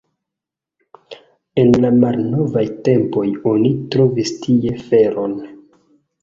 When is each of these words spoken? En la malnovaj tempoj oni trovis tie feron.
En 1.63 1.69
la 1.83 1.91
malnovaj 2.03 2.63
tempoj 2.87 3.27
oni 3.53 3.71
trovis 3.97 4.33
tie 4.47 4.75
feron. 4.89 5.39